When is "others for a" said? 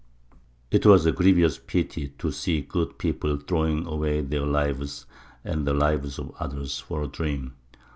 6.39-7.07